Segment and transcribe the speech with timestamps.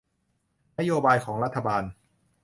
[0.79, 1.83] นโยบายของรัฐบาล